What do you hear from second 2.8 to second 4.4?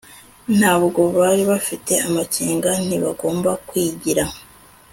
ntibagomba kwigira